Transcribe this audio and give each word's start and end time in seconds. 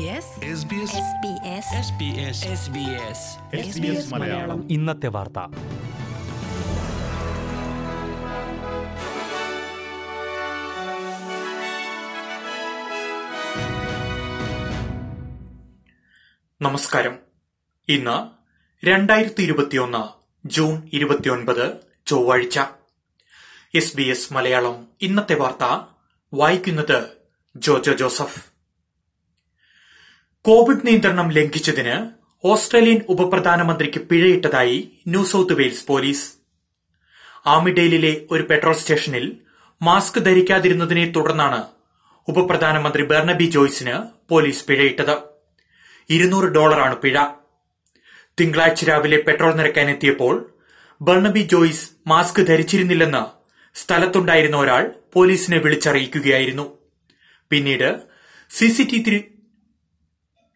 SBS 0.00 0.08
SBS 0.08 0.40
SBS 3.60 4.14
Malayalam. 4.14 4.70
ഇന്നത്തെ 4.70 5.06
വാർത്ത. 5.06 5.54
നമസ്കാരം. 16.62 17.18
ഇന്ന് 17.88 18.28
രണ്ടായിരത്തി 18.86 19.42
ഇരുപത്തിയൊന്ന് 19.42 20.48
ജൂൺ 20.48 20.88
ഇരുപത്തിയൊൻപത് 20.92 21.76
ചൊവ്വാഴ്ച. 22.06 22.60
S 23.74 23.96
B 23.96 24.02
S 24.02 24.32
Malayalam. 24.32 24.88
ഇന്നത്തെ 25.00 25.34
വാർത്ത 25.34 25.86
വായിക്കുന്നത് 26.34 27.08
ജോജോ 27.56 27.92
ജോസഫ്. 27.92 28.49
കോവിഡ് 30.44 30.86
നിയന്ത്രണം 30.86 31.30
ലംഘിച്ചതിന് 31.30 32.10
ഓസ്ട്രേലിയൻ 32.46 33.00
ഉപപ്രധാനമന്ത്രിക്ക് 33.08 34.00
പിഴയിട്ടതായി 34.00 34.90
ന്യൂ 35.08 35.24
സൌത്ത് 35.24 35.52
വെയിൽസ് 35.52 35.86
പോലീസ്. 35.86 36.32
ആമിഡെയിലിലെ 37.46 38.26
ഒരു 38.30 38.42
പെട്രോൾ 38.42 38.74
സ്റ്റേഷനിൽ 38.74 39.36
മാസ്ക് 39.82 40.18
ധരിക്കാതിരുന്നതിനെ 40.18 41.12
തുടർന്നാണ് 41.12 41.64
ഉപപ്രധാനമന്ത്രി 42.28 43.02
ബെർണബി 43.02 43.44
ജോയ്സിന് 43.44 43.98
പോലീസ് 44.28 44.64
പിഴയിട്ടത്. 44.64 45.18
ഇരുന്നൂറ് 46.10 46.48
ഡോളറാണ് 46.48 46.96
പിഴ. 46.96 47.18
തിങ്കളാഴ്ച 48.40 48.84
രാവിലെ 48.84 49.16
പെട്രോൾ 49.16 49.54
നിരക്കാനെത്തിയപ്പോൾ 49.54 50.54
ബെർണബി 51.02 51.40
ജോയ്സ് 51.40 51.90
മാസ്ക് 52.06 52.46
ധരിച്ചിരുന്നില്ലെന്ന് 52.46 53.22
സ്ഥലത്തുണ്ടായിരുന്ന 53.78 54.56
ഒരാൾ 54.56 54.90
പോലീസിനെ 55.12 55.58
വിളിച്ചറിയിക്കുകയായിരുന്നു. 55.58 56.78
പിന്നീട് 57.50 58.00
സിസിടിവി 58.50 59.24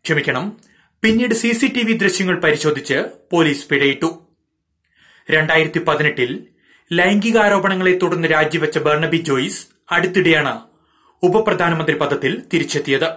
ക്ഷമിക്കണം. 0.04 0.60
പിന്നീട് 1.02 1.34
സി 1.34 1.52
സി 1.52 1.66
ടി 1.66 1.82
വി 1.86 1.92
ദൃശ്യങ്ങൾ 1.92 2.40
പരിശോധിച്ച് 2.40 3.04
പോലീസ് 3.32 3.68
പിഴയിട്ടു. 3.68 4.26
രണ്ടായിരത്തി 5.30 5.78
പതിനെട്ടിൽ 5.78 6.46
ലൈംഗികാരോപണങ്ങളെ 6.92 7.98
തുടർന്ന് 7.98 8.28
രാജിവെച്ച 8.28 8.78
ബർണബി 8.78 9.16
ജോയ്സ് 9.16 9.66
അടുത്തിടെയാണ് 9.90 10.60
ഉപപ്രധാനമന്ത്രി 11.22 11.96
പദത്തിൽ 11.96 12.42
തിരിച്ചെത്തിയത്. 12.52 13.08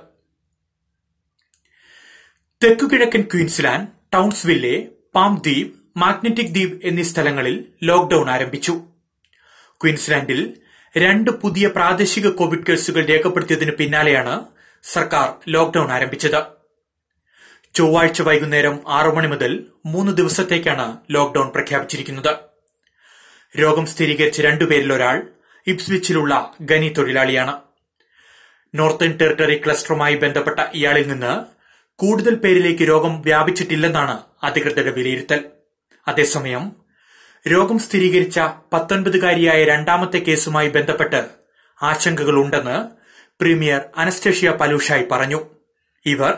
തെക്കുകിഴക്കൻ 2.64 3.22
ക്വീൻസ്ലാൻഡ് 3.22 3.88
ടൌൺസ്വില്ലെ 4.14 4.88
പാം 5.16 5.42
ദ്വീപ് 5.46 5.74
മാഗ്നറ്റിക് 5.98 6.54
ദ്വീപ് 6.56 6.82
എന്നീ 6.84 7.04
സ്ഥലങ്ങളിൽ 7.04 7.66
ലോക്ഡൌൺ 7.84 8.30
ആരംഭിച്ചു. 8.30 8.72
ക്വീൻസ്ലാൻഡിൽ 9.82 10.58
രണ്ട് 10.98 11.32
പുതിയ 11.32 11.68
പ്രാദേശിക 11.68 12.28
കോവിഡ് 12.30 12.66
കേസുകൾ 12.70 13.06
രേഖപ്പെടുത്തിയതിന് 13.06 13.72
പിന്നാലെയാണ് 13.72 14.46
സർക്കാർ 14.84 15.28
ലോക്ഡൌൺ 15.48 15.92
ആരംഭിച്ചത്. 15.92 16.57
ചൊവ്വാഴ്ച 17.78 18.22
വൈകുന്നേരം 18.22 18.80
ആറു 18.88 19.12
മണി 19.12 19.28
മുതൽ 19.28 19.64
മൂന്ന് 19.86 20.18
ദിവസത്തേക്കാണ് 20.18 20.98
ലോക്ഡൌൺ 21.12 21.50
പ്രഖ്യാപിച്ചിരിക്കുന്നത്. 21.50 22.36
രോഗം 23.60 23.86
സ്ഥിരീകരിച്ച 23.86 24.42
രണ്ടുപേരിൽ 24.42 24.94
ഒരാൾ 24.94 25.24
ഇപ്സ്വിച്ചിലുള്ള 25.68 26.54
ഖനി 26.72 26.90
തൊഴിലാളിയാണ്. 26.90 27.54
നോർത്തേൺ 28.76 29.18
ടെറിട്ടറി 29.18 29.62
ക്ലസ്റ്ററുമായി 29.66 30.16
ബന്ധപ്പെട്ട 30.16 30.60
ഇയാളിൽ 30.74 31.08
നിന്ന് 31.08 31.46
കൂടുതൽ 31.96 32.36
പേരിലേക്ക് 32.36 32.84
രോഗം 32.84 33.22
വ്യാപിച്ചിട്ടില്ലെന്നാണ് 33.22 34.20
അധികൃതരുടെ 34.44 34.92
വിലയിരുത്തൽ. 34.92 35.40
അതേസമയം 36.08 36.76
രോഗം 37.52 37.80
സ്ഥിരീകരിച്ച 37.80 38.40
പത്തൊൻപതുകാരിയായ 38.74 39.64
രണ്ടാമത്തെ 39.64 40.18
കേസുമായി 40.18 40.70
ബന്ധപ്പെട്ട് 40.70 41.26
ആശങ്കകളുണ്ടെന്ന് 41.84 42.78
പ്രീമിയർ 43.42 43.82
അനസ്റ്റേഷ്യ 43.98 44.50
പലൂഷായി 44.50 45.06
പറഞ്ഞു. 45.12 45.46
ഇവർ 46.06 46.34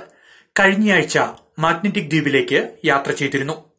കഴിഞ്ഞയാഴ്ച 0.60 1.20
മാഗ്നറ്റിക് 1.60 2.10
ദ്വീപിലേക്ക് 2.10 2.70
യാത്ര 2.86 3.12
ചെയ്തിരുന്നു. 3.12 3.70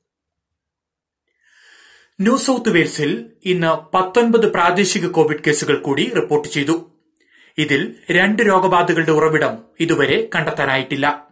ന്യൂ 2.20 2.36
സൌത്ത് 2.36 2.68
വെയിൽസിൽ 2.68 3.30
ഇന്ന് 3.44 3.96
പത്തൊൻപത് 3.96 4.52
പ്രാദേശിക 4.52 5.06
കോവിഡ് 5.06 5.38
കേസുകൾ 5.46 5.76
കൂടി 5.76 6.12
റിപ്പോർട്ട് 6.14 6.48
ചെയ്തു. 6.48 6.90
ഇതിൽ 7.58 7.94
രണ്ട് 8.10 8.42
രോഗബാധകളുടെ 8.42 9.12
ഉറവിടം 9.12 9.58
ഇതുവരെ 9.80 10.28
കണ്ടെത്താനായിട്ടില്ല. 10.36 11.28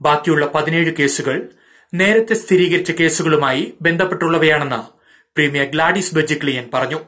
ബാക്കിയുള്ള 0.00 0.46
പതിനേഴ് 0.46 0.94
കേസുകൾ 0.98 1.48
നേരത്തെ 1.94 2.34
സ്ഥിരീകരിച്ച 2.34 2.90
കേസുകളുമായി 2.90 3.74
ബന്ധപ്പെട്ടുള്ളവയാണെന്ന് 3.80 4.92
പ്രീമിയർ 5.34 5.66
ഗ്ലാഡിസ് 5.66 6.14
ബെജിക്ലിയൻ 6.14 6.68
പറഞ്ഞു. 6.74 7.00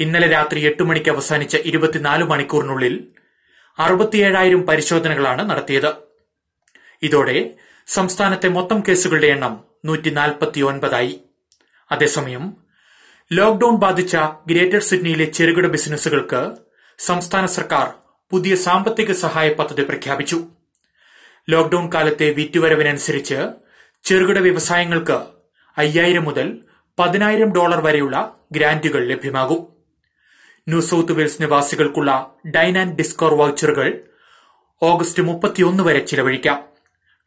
ഇന്നലെ 0.00 0.28
രാത്രി 0.28 0.66
എട്ട് 0.66 0.82
മണിക്ക് 0.82 1.10
അവസാനിച്ച 1.10 1.56
ഇരുപത്തിനാല് 1.56 2.24
മണിക്കൂറിനുള്ളിൽ 2.24 3.08
അറുപത്തിയേഴായിരം 3.78 4.66
പരിശോധനകളാണ് 4.66 5.50
നടത്തിയത്. 5.50 6.07
ഇതോടെ 7.02 7.50
സംസ്ഥാനത്തെ 7.86 8.48
മൊത്തം 8.48 8.82
കേസുകളുടെ 8.88 9.26
എണ്ണം 9.26 9.64
നൂറ്റി 9.84 10.10
നാൽപ്പത്തിയൊൻപതായി 10.10 11.20
അതേസമയം 11.92 12.56
ലോക്ഡൌൺ 13.32 13.76
ബാധിച്ച 13.76 14.16
ഗ്രേറ്റർ 14.46 14.80
സിഡ്നിയിലെ 14.80 15.24
ചെറുകിട 15.24 15.66
ബിസിനസ്സുകൾക്ക് 15.66 16.52
സംസ്ഥാന 16.98 17.46
സർക്കാർ 17.46 17.92
പുതിയ 18.30 18.56
സാമ്പത്തിക 18.56 19.12
സഹായ 19.12 19.52
പദ്ധതി 19.52 19.84
പ്രഖ്യാപിച്ചു. 19.84 20.44
ലോക്ഡൌൺ 21.50 21.92
കാലത്തെ 21.94 22.30
വിറ്റുവരവിനനുസരിച്ച് 22.30 23.48
ചെറുകിട 24.04 24.38
വ്യവസായങ്ങൾക്ക് 24.38 25.20
അയ്യായിരം 25.78 26.24
മുതൽ 26.24 26.58
പതിനായിരം 26.98 27.52
ഡോളർ 27.52 27.80
വരെയുള്ള 27.80 28.36
ഗ്രാന്റുകൾ 28.52 29.06
ലഭ്യമാകും. 29.06 29.66
ന്യൂ 30.68 30.80
സൌത്ത് 30.80 31.12
വെയിൽസ് 31.12 31.42
നിവാസികൾക്കുള്ള 31.42 32.34
ഡൈൻ 32.46 32.78
ആൻഡ് 32.78 32.96
ഡിസ്കോർ 32.96 33.34
വൗച്ചറുകൾ 33.34 34.00
ഓഗസ്റ്റ് 34.82 35.22
മുപ്പത്തിയൊന്ന് 35.22 35.82
വരെ 35.82 35.98
ചിലവഴിക്കാം. 35.98 36.77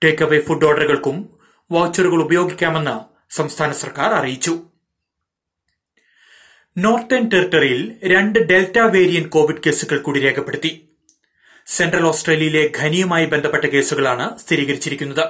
ടേക്ക് 0.03 0.23
അവേ 0.23 0.41
ഫുഡ് 0.41 0.65
ഓർഡറുകൾക്കും 0.65 1.39
വൗച്ചറുകൾ 1.71 2.21
ഉപയോഗിക്കാമെന്ന് 2.21 2.95
സംസ്ഥാന 3.33 3.71
സർക്കാർ 3.71 4.13
അറിയിച്ചു. 4.13 4.59
നോർത്തേൺ 6.77 7.29
ടെറിട്ടറിയിൽ 7.29 7.99
രണ്ട് 8.03 8.39
ഡെൽറ്റ 8.39 8.79
വേരിയന്റ് 8.79 9.29
കോവിഡ് 9.29 9.61
കേസുകൾ 9.65 9.97
കൂടി 9.97 10.19
രേഖപ്പെടുത്തി. 10.19 10.89
സെൻട്രൽ 11.65 12.07
ഓസ്ട്രേലിയയിലെ 12.07 12.71
ഖനിയുമായി 12.77 13.25
ബന്ധപ്പെട്ട 13.25 13.65
കേസുകളാണ് 13.65 14.39
സ്ഥിരീകരിച്ചിരിക്കുന്നത്. 14.39 15.29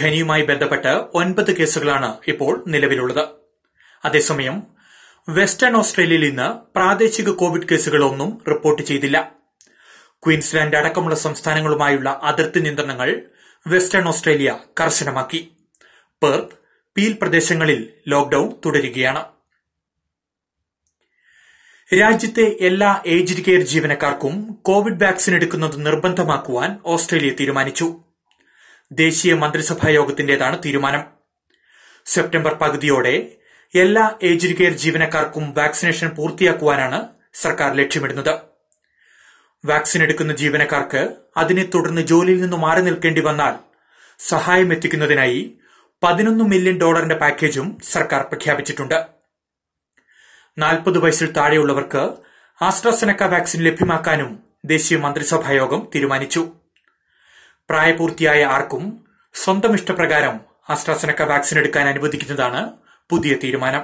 ഖനിയുമായി 0.00 0.42
ബന്ധപ്പെട്ട് 0.42 0.88
ഒൻപത് 0.88 1.56
കേസുകളാണ് 1.56 2.16
ഇപ്പോൾ 2.28 2.64
നിലവിലുള്ളത്. 2.68 3.28
അതേസമയം 4.04 4.62
വെസ്റ്റേൺ 5.28 5.76
ഓസ്ട്രേലിയയിൽ 5.76 6.24
ഇന്ന് 6.24 6.76
പ്രാദേശിക 6.76 7.28
കോവിഡ് 7.30 7.68
കേസുകളൊന്നും 7.70 8.42
റിപ്പോർട്ട് 8.48 8.82
ചെയ്തില്ല. 8.82 9.32
ക്വീൻസ്ലാൻഡ് 10.26 10.76
അടക്കമുള്ള 10.76 11.14
സംസ്ഥാനങ്ങളുമായുള്ള 11.14 12.20
അതിർത്തി 12.22 12.60
നിയന്ത്രണങ്ങൾ 12.60 13.22
വെസ്റ്റേൺ 13.66 14.08
ഓസ്ട്രേലിയ 14.08 14.58
കർശനമാക്കി. 14.80 15.52
പെർത്ത് 16.22 16.58
പീൽ 16.96 17.18
പ്രദേശങ്ങളിൽ 17.22 17.92
ലോക്ഡൌൺ 18.08 18.60
തുടരുകയാണ്. 18.66 19.24
രാജ്യത്തെ 22.00 22.56
എല്ലാ 22.60 23.02
ഏജ്ഡ് 23.06 23.44
കെയർ 23.44 23.60
ജീവനക്കാർക്കും 23.60 24.52
കോവിഡ് 24.62 25.04
വാക്സിൻ 25.04 25.34
എടുക്കുന്നത് 25.34 25.86
നിർബന്ധമാക്കുവാൻ 25.86 26.78
ഓസ്ട്രേലിയ 26.86 27.30
തീരുമാനിച്ചു. 27.30 28.00
ദേശീയ 28.92 29.34
മന്ത്രിസഭാ 29.34 29.88
യോഗത്തിന്റേതാണ് 29.88 30.62
തീരുമാനം. 30.64 31.04
സെപ്റ്റംബർ 32.06 32.54
പകുതിയോടെ 32.54 33.36
എല്ലാ 33.74 34.18
ഏജ്ഡ് 34.22 34.56
കെയർ 34.56 34.72
ജീവനക്കാർക്കും 34.72 35.54
വാക്സിനേഷൻ 35.54 36.08
പൂർത്തിയാക്കുവാനാണ് 36.08 37.08
സർക്കാർ 37.34 37.76
ലക്ഷ്യമിടുന്നത്. 37.76 38.55
വാക്സിൻ 39.64 40.02
എടുക്കുന്ന 40.02 40.32
ജീവനക്കാർക്ക് 40.36 41.16
അതിനെ 41.36 41.62
തുടർന്ന് 41.62 42.00
ജോലിയിൽ 42.00 42.40
നിന്ന് 42.40 42.56
മാറി 42.56 42.80
നിൽക്കേണ്ടി 42.80 43.20
വന്നാൽ 43.20 43.54
സഹായം 44.18 44.72
എത്തിക്കുന്നതിനായി 44.72 45.58
പതിനൊന്ന് 46.02 46.44
മില്യൺ 46.44 46.78
ഡോളറിന്റെ 46.78 47.14
പാക്കേജും 47.14 47.78
സർക്കാർ 47.84 48.22
പ്രഖ്യാപിച്ചിട്ടുണ്ട്. 48.22 49.06
നാൽപ്പത് 50.58 50.98
വയസ്സിൽ 50.98 51.32
താഴെയുള്ളവർക്ക് 51.32 52.12
ആസ്ട്രസെനക്ക 52.62 53.22
വാക്സിൻ 53.22 53.60
ലഭ്യമാക്കാനും 53.60 54.44
ദേശീയ 54.64 54.98
മന്ത്രിസഭാ 54.98 55.50
യോഗം 55.50 55.90
തീരുമാനിച്ചു. 55.94 56.52
പ്രായപൂർത്തിയായ 57.70 58.44
ആർക്കും 58.44 59.04
സ്വന്തം 59.34 59.74
ഇഷ്ടപ്രകാരം 59.74 60.40
ആസ്ട്രസെനക്ക 60.70 61.22
വാക്സിൻ 61.22 61.58
എടുക്കാൻ 61.58 61.88
അനുവദിക്കുന്നതാണ് 61.88 62.72
പുതിയ 63.10 63.34
തീരുമാനം. 63.34 63.82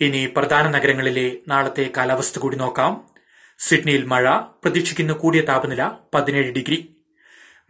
ഇനി 0.00 0.26
പ്രധാന 0.26 0.68
നഗരങ്ങളിലെ 0.68 1.36
നാളത്തെ 1.48 1.90
കാലാവസ്ഥ 1.96 2.38
കൂടി 2.38 2.56
നോക്കാം. 2.56 3.15
സിഡ്നിയിൽ 3.58 4.04
മഴ 4.04 4.30
പ്രതീക്ഷിക്കുന്ന 4.36 5.12
കൂടിയ 5.12 5.40
താപനില 5.40 5.90
പതിനേഴ് 6.14 6.52
ഡിഗ്രി. 6.52 6.96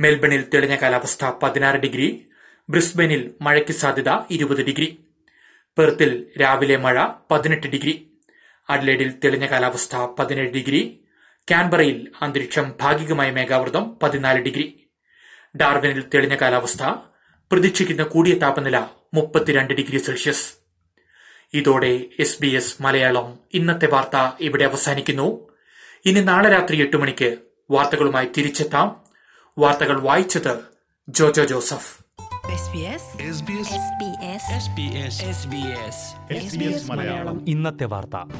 മെൽബണിൽ 0.00 0.48
തെളിഞ്ഞ 0.54 0.76
കാലാവസ്ഥ 0.76 1.24
പതിനാറ് 1.42 1.76
ഡിഗ്രി. 1.76 2.26
ബ്രിസ്ബനിൽ 2.70 3.34
മഴയ്ക്ക് 3.40 3.72
സാധ്യത 3.72 4.08
ഇരുപത് 4.30 4.64
ഡിഗ്രി. 4.64 5.00
പെർത്തിൽ 5.78 6.26
രാവിലെ 6.40 6.76
മഴ 6.76 7.06
പതിനെട്ട് 7.30 7.66
ഡിഗ്രി. 7.66 8.12
അഡ്ലേഡിൽ 8.70 9.14
തെളിഞ്ഞ 9.24 9.46
കാലാവസ്ഥ 9.46 9.96
പതിനേഴ് 9.96 10.52
ഡിഗ്രി. 10.52 11.00
കാൻബറയിൽ 11.50 12.12
അന്തരീക്ഷം 12.22 12.72
ഭാഗികമായ 12.80 13.30
മേഘാവൃതം 13.30 13.98
പതിനാല് 14.02 14.38
ഡിഗ്രി. 14.38 14.86
ഡാർവിനിൽ 15.56 16.04
തെളിഞ്ഞ 16.14 16.34
കാലാവസ്ഥ 16.34 16.82
പ്രതീക്ഷിക്കുന്ന 17.52 18.02
കൂടിയ 18.02 18.34
താപനില 18.34 18.86
മുപ്പത്തിരണ്ട് 19.14 19.74
ഡിഗ്രി 19.74 19.98
സെൽഷ്യസ്. 19.98 20.54
ഇതോടെ 21.54 22.04
എസ് 22.18 22.42
ബി 22.42 22.46
എസ് 22.46 22.82
മലയാളം 22.82 23.38
ഇന്നത്തെ 23.54 23.86
വാർത്ത 23.86 24.36
ഇവിടെ 24.40 24.64
അവസാനിക്കുന്നു. 24.64 25.55
ഇനി 26.06 26.20
നാളെ 26.20 26.50
രാത്രി 26.50 26.82
എട്ട് 26.82 26.96
മണിക്ക് 26.96 27.36
വാർത്തകളുമായി 27.70 28.28
തിരിച്ചെത്താം. 28.36 28.96
വാർത്തകൾ 29.58 30.00
വായിച്ചത് 30.00 30.58
Jojo 31.08 31.44
Joseph. 31.44 31.98
SBS 32.46 33.02
SBS 33.32 33.70
SBS 34.62 35.14
SBS 35.32 35.96
SBS 36.46 36.90
Malayalam. 36.90 37.48
ഇന്നത്തെ 37.48 37.84
വാർത്ത. 37.84 38.30